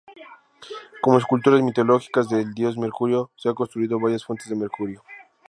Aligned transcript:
Como 1.03 1.19
esculturas 1.19 1.61
mitológicas 1.61 2.27
del 2.27 2.55
dios 2.55 2.75
Mercurio 2.75 3.29
se 3.35 3.49
han 3.49 3.53
construido 3.53 3.99
varias 3.99 4.25
"fuentes 4.25 4.49
de 4.49 4.55
Mercurio". 4.55 5.03